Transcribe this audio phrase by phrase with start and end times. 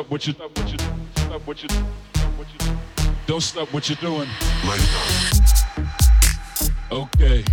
[0.00, 0.32] stop what you
[3.26, 4.28] don't stop what you're doing.
[6.90, 7.44] Okay.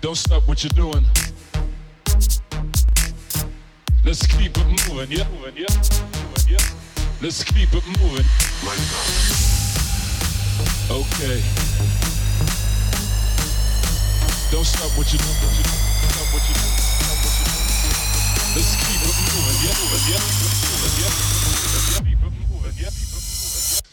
[0.00, 1.04] Don't stop what you're doing.
[4.04, 6.58] Let's keep it moving, yeah, moving, yeah.
[7.20, 8.26] Let's keep it moving.
[10.90, 11.42] Okay.
[14.50, 15.36] Don't stop what you're doing.
[15.40, 16.69] Don't stop what you're doing.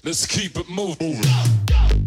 [0.03, 2.06] Let's keep it moving.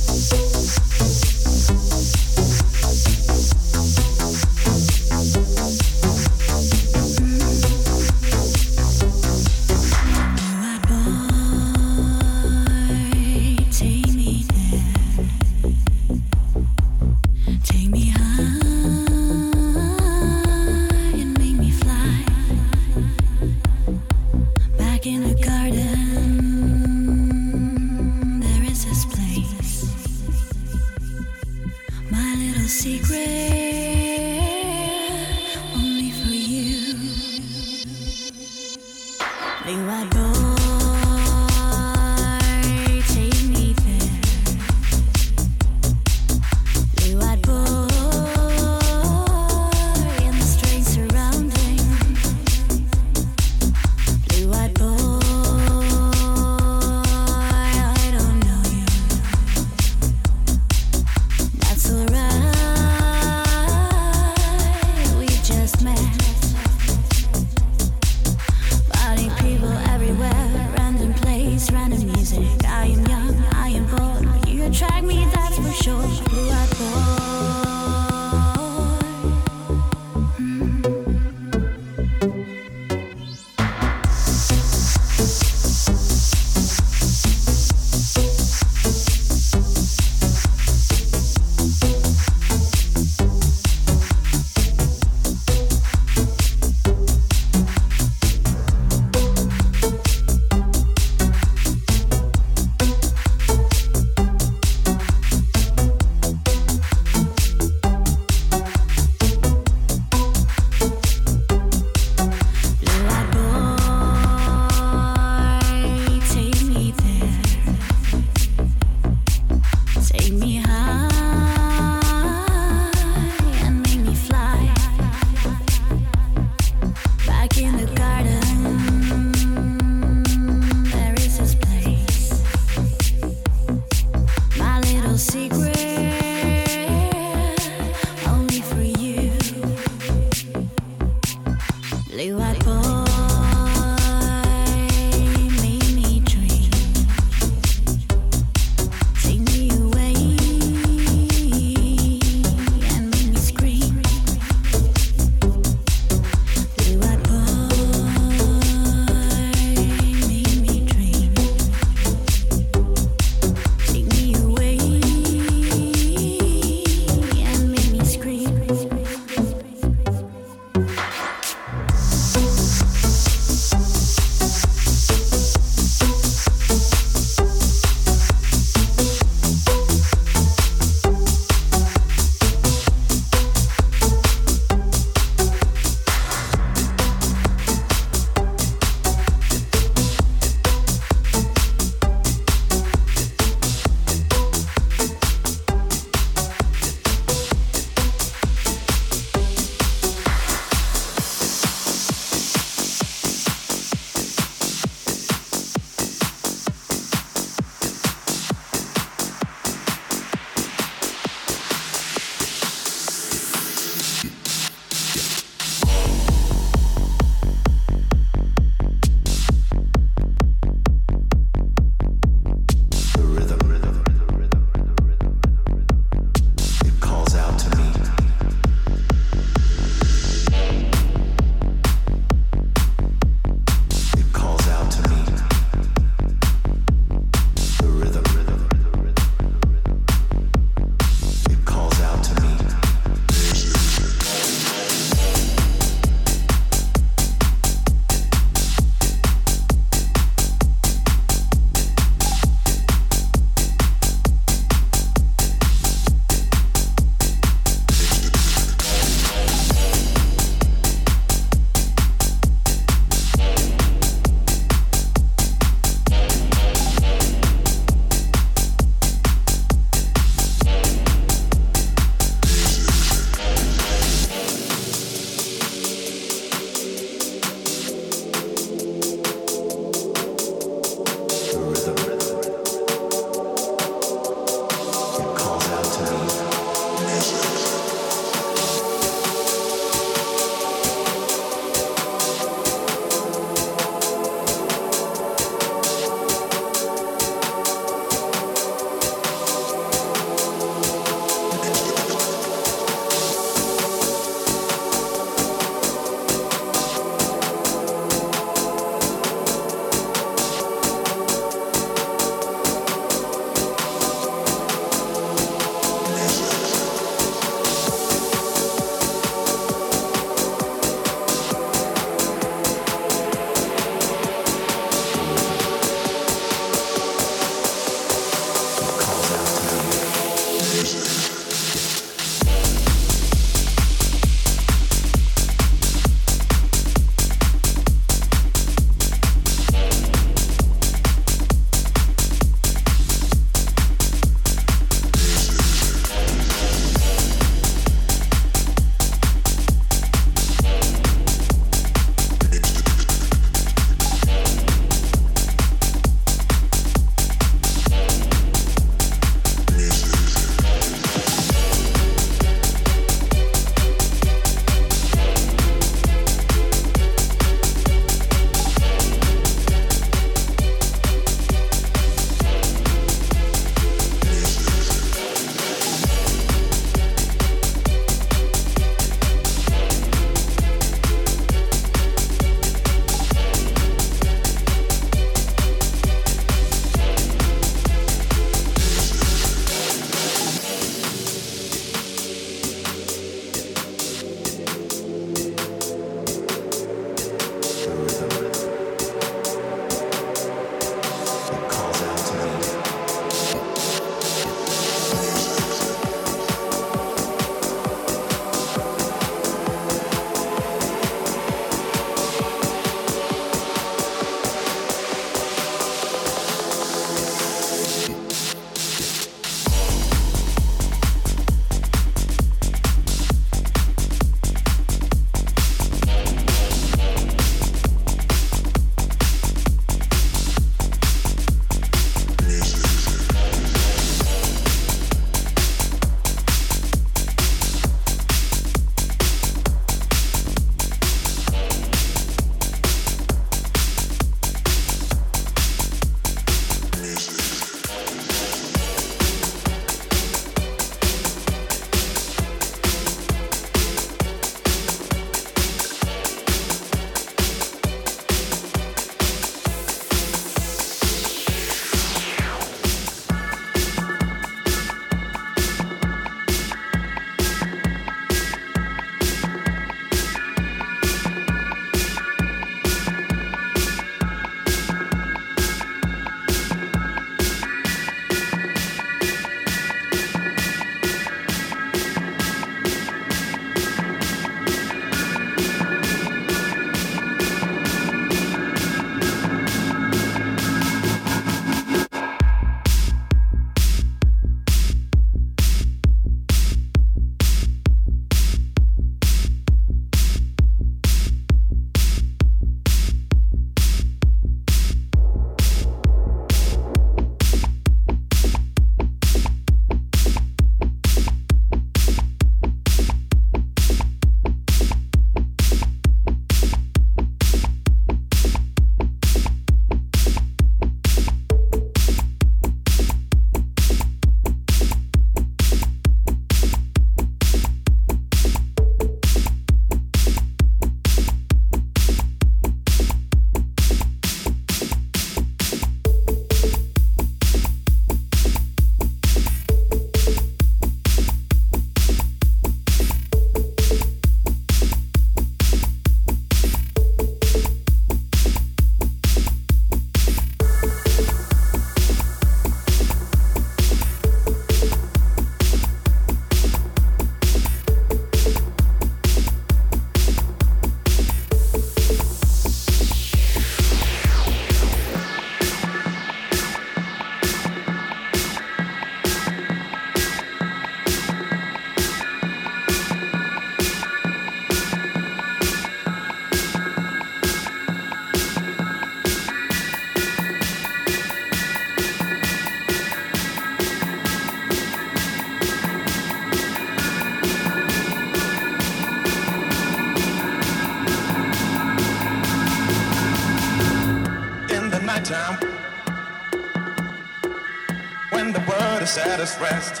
[599.42, 600.00] rest,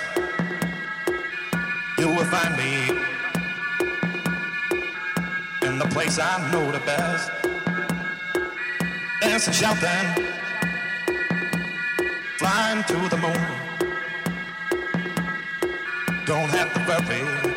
[1.98, 2.90] you will find me
[5.66, 7.28] in the place I know the best.
[9.20, 10.28] Dancing, shouting,
[12.38, 13.48] flying to the moon.
[16.24, 17.51] Don't have to worry.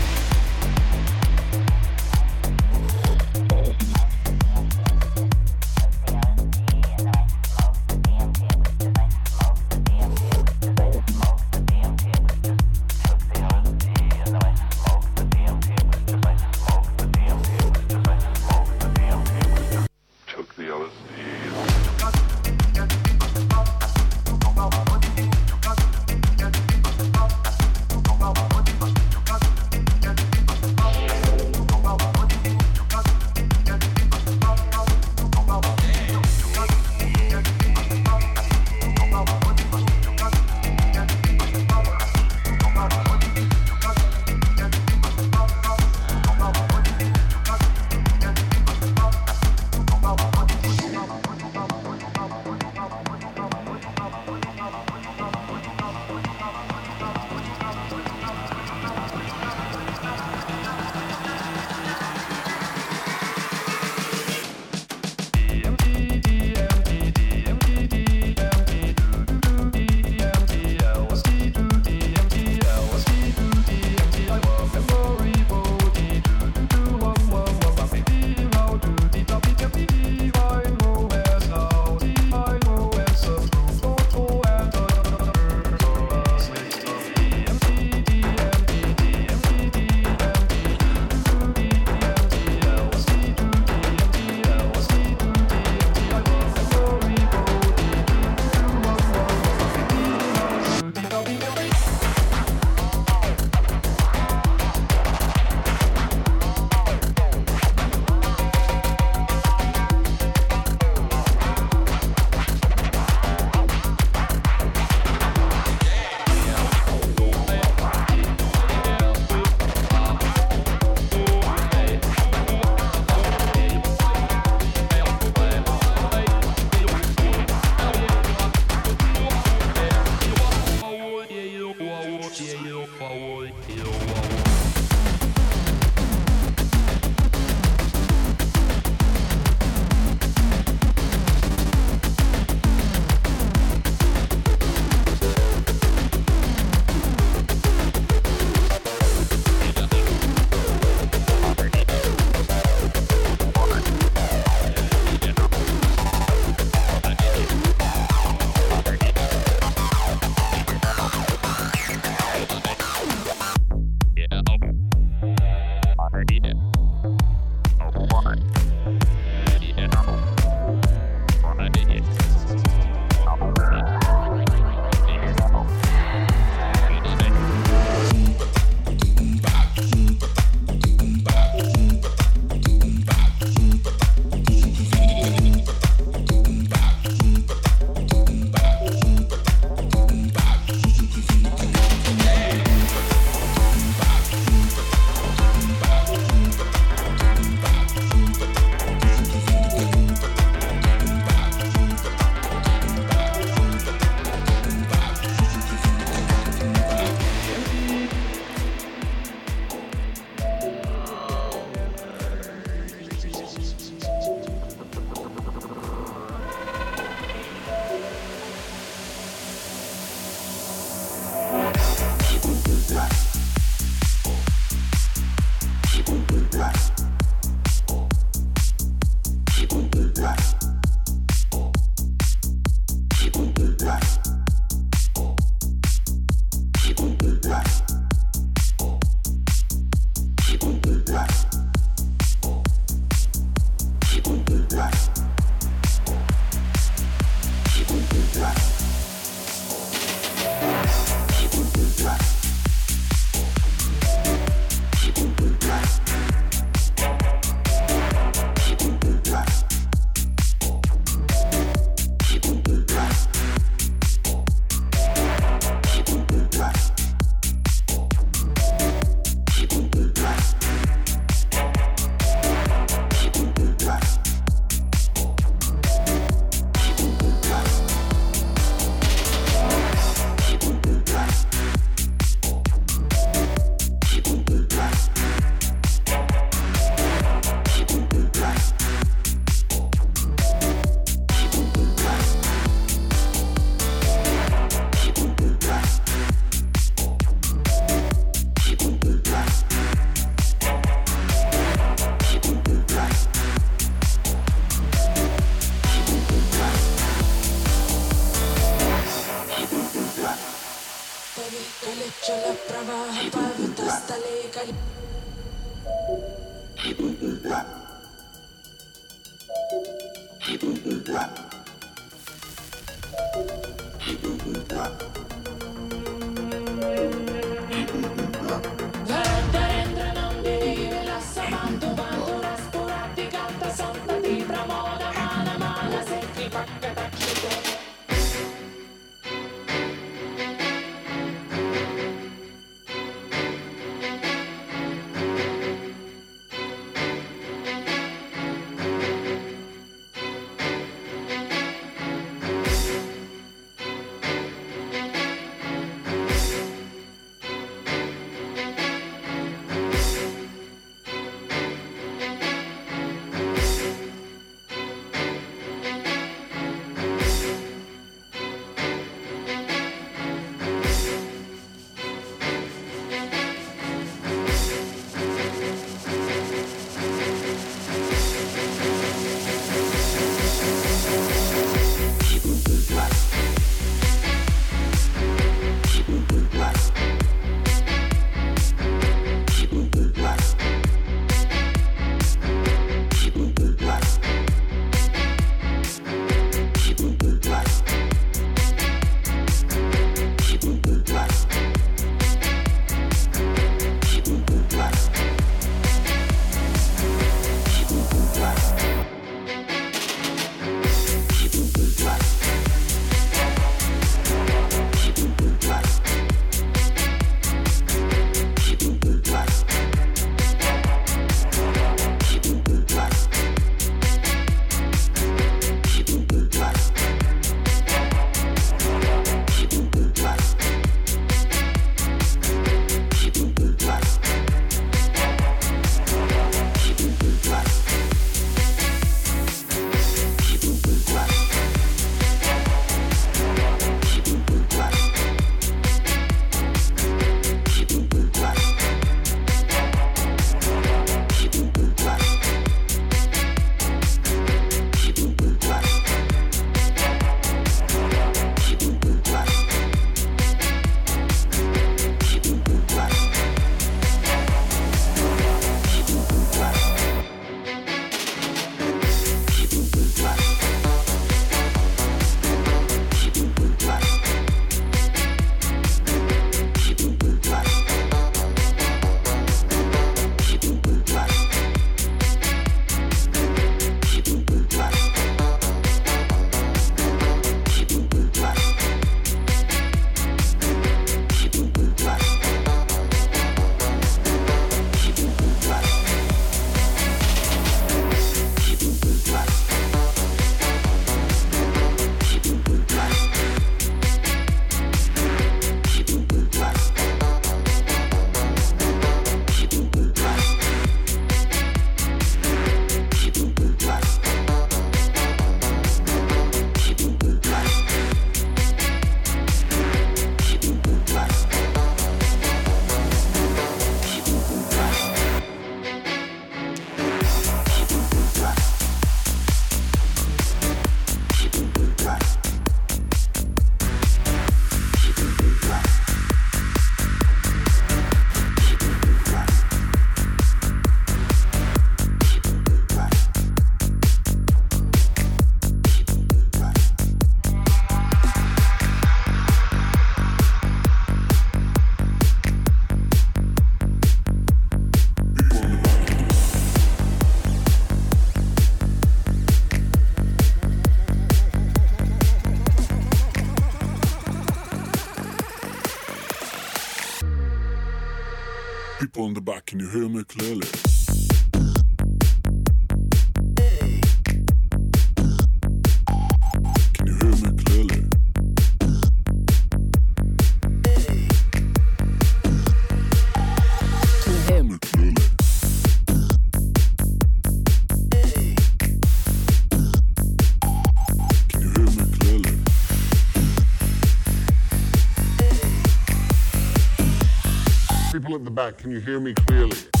[598.65, 600.00] Back, can you hear me clearly?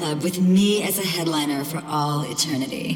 [0.00, 2.89] Nightclub with me as a headliner for all eternity.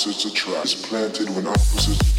[0.00, 2.09] Opposites attract, planted when opposites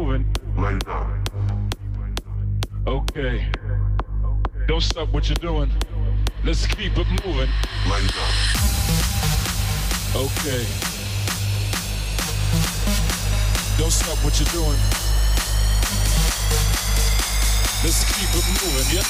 [0.00, 0.24] moving.
[0.56, 1.06] Light up.
[2.86, 3.46] Okay.
[4.66, 5.70] Don't stop what you're doing.
[6.44, 7.50] Let's keep it moving.
[7.88, 8.34] Light up.
[10.16, 10.64] Okay.
[13.78, 14.78] Don't stop what you're doing.
[17.82, 19.06] Let's keep it moving, yeah.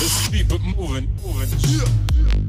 [0.00, 1.50] Let's keep it moving, moving.
[1.68, 2.47] Yeah.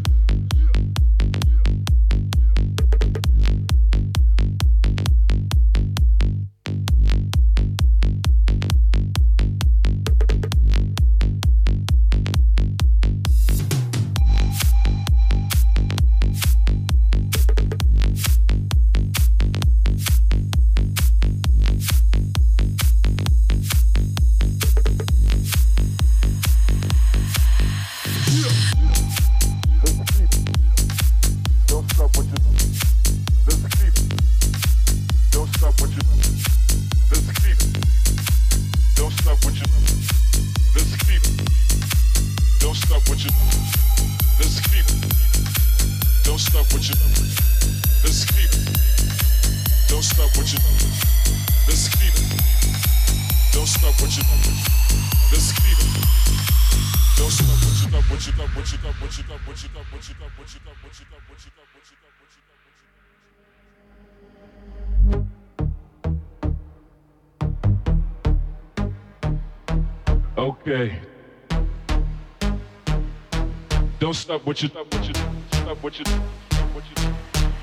[74.29, 75.05] stop what you stop what
[75.51, 76.83] stop what you stop what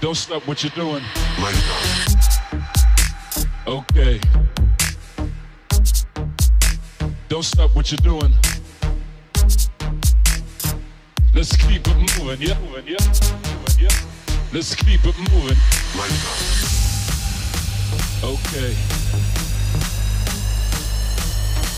[0.01, 1.03] don't stop what you're doing.
[3.69, 4.21] Okay.
[7.29, 8.35] Don't stop what you're doing.
[11.35, 12.97] Let's keep it moving, yeah, moving, yeah,
[13.47, 13.89] moving, yeah.
[14.53, 15.57] Let's keep it moving.
[18.25, 18.75] Okay.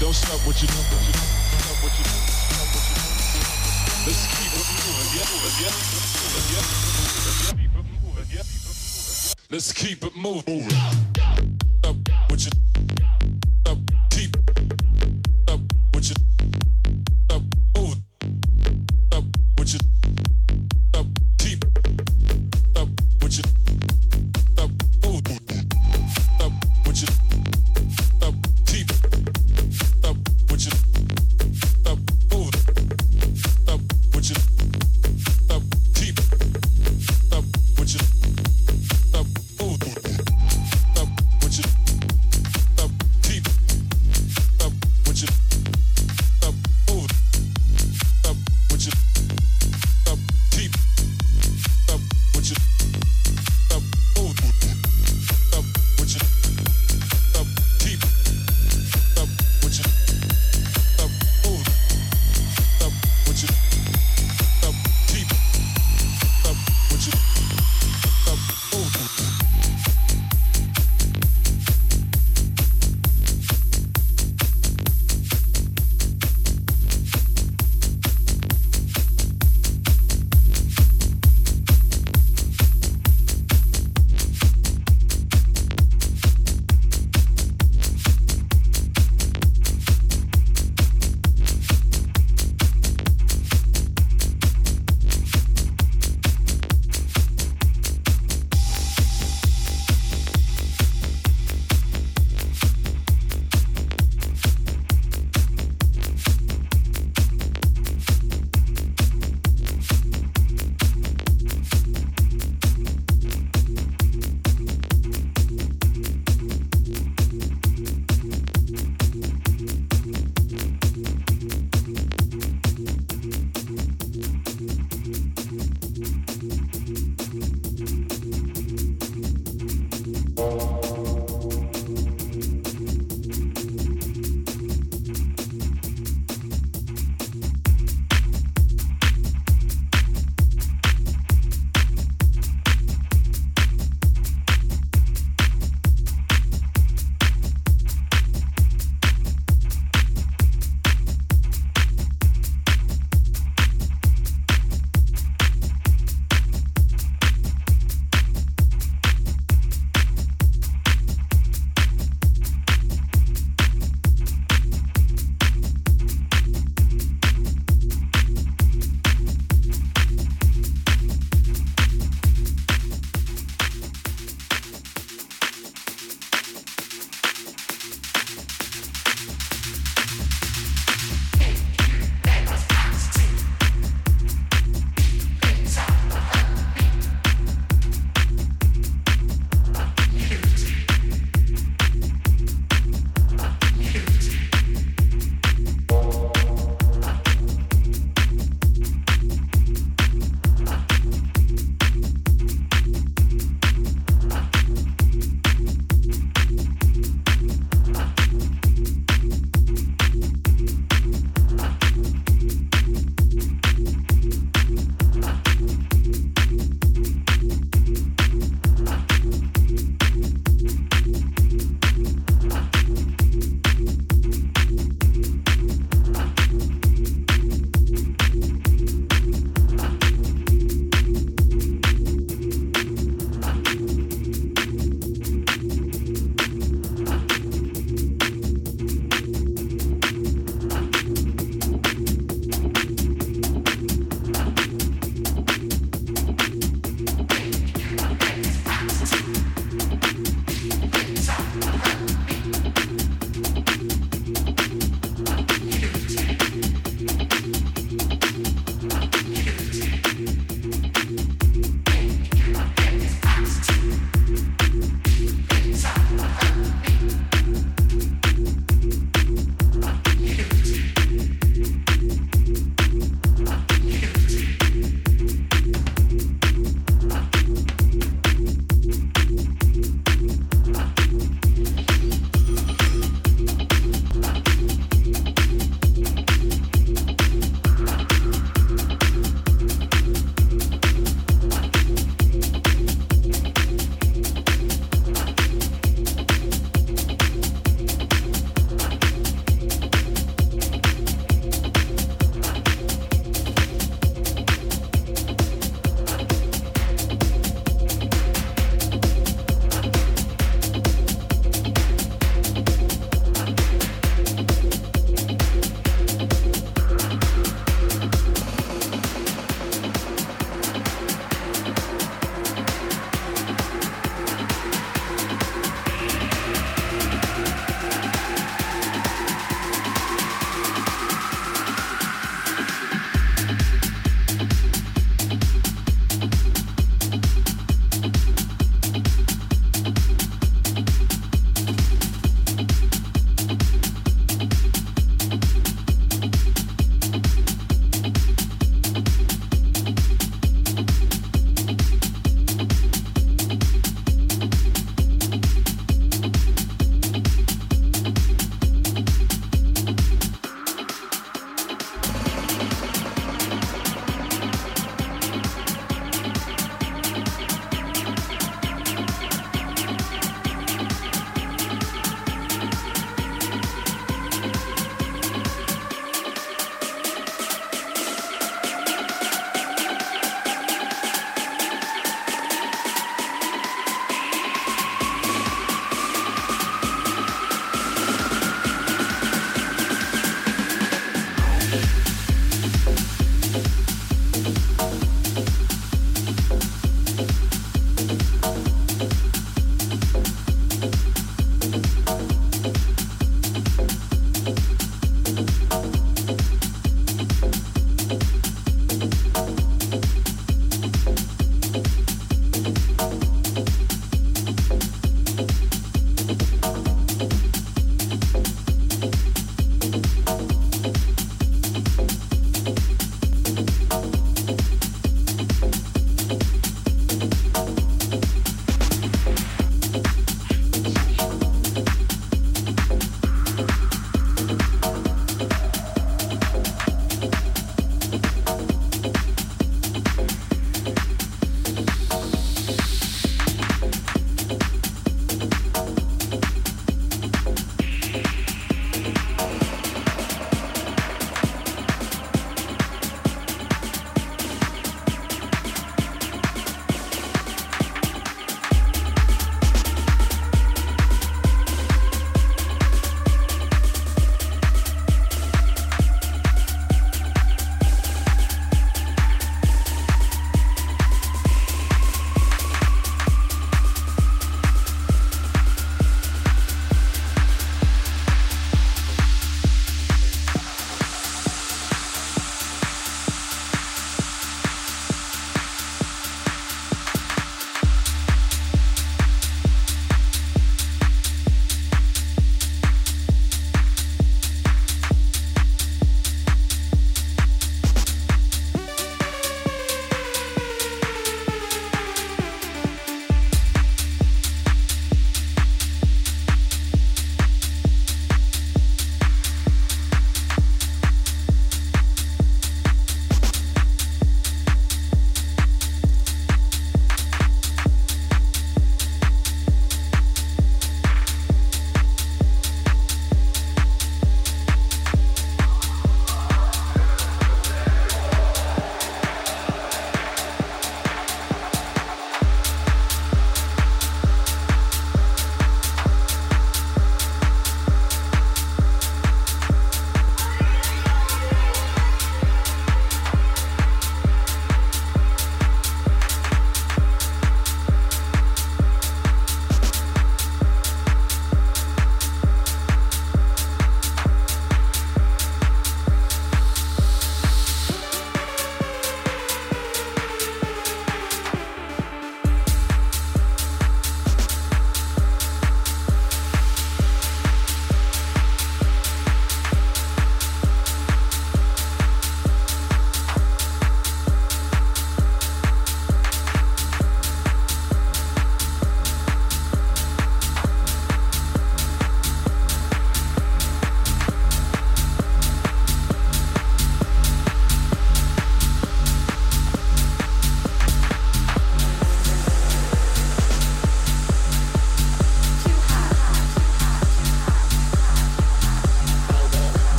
[0.00, 0.88] Don't stop what you're doing.
[0.88, 1.36] What you're doing.
[1.60, 2.24] Stop what you're doing.
[2.48, 3.10] Stop what you're doing.
[4.06, 4.39] Let's keep
[10.04, 11.09] it moving.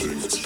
[0.00, 0.39] Project.